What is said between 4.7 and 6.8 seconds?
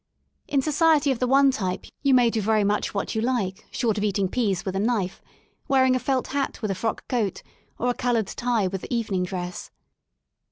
a knife, wearing a felt hat with a